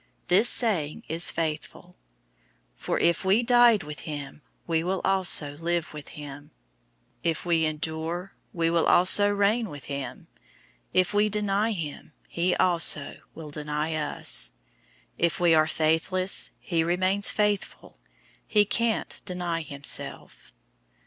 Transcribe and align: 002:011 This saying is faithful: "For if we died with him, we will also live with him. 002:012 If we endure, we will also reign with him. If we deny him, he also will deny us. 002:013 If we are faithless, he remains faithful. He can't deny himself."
002:011 0.01 0.07
This 0.29 0.49
saying 0.49 1.03
is 1.07 1.29
faithful: 1.29 1.95
"For 2.75 2.97
if 2.99 3.23
we 3.23 3.43
died 3.43 3.83
with 3.83 3.99
him, 3.99 4.41
we 4.65 4.83
will 4.83 4.99
also 5.05 5.55
live 5.57 5.93
with 5.93 6.07
him. 6.17 6.45
002:012 7.23 7.31
If 7.31 7.45
we 7.45 7.65
endure, 7.65 8.33
we 8.51 8.71
will 8.71 8.87
also 8.87 9.29
reign 9.29 9.69
with 9.69 9.83
him. 9.83 10.27
If 10.91 11.13
we 11.13 11.29
deny 11.29 11.71
him, 11.73 12.13
he 12.27 12.55
also 12.55 13.17
will 13.35 13.51
deny 13.51 13.93
us. 13.93 14.53
002:013 15.19 15.25
If 15.25 15.39
we 15.39 15.53
are 15.53 15.67
faithless, 15.67 16.49
he 16.57 16.83
remains 16.83 17.29
faithful. 17.29 17.99
He 18.47 18.65
can't 18.65 19.21
deny 19.23 19.61
himself." 19.61 20.51